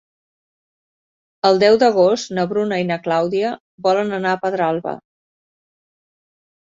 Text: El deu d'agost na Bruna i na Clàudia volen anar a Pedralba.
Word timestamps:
El 1.49 1.59
deu 1.63 1.75
d'agost 1.83 2.31
na 2.37 2.45
Bruna 2.53 2.79
i 2.83 2.87
na 2.91 2.97
Clàudia 3.03 3.51
volen 3.89 4.09
anar 4.21 4.31
a 4.31 4.39
Pedralba. 4.47 4.95